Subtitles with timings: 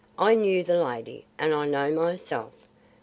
[0.17, 2.53] I knew the lady, and I know myself.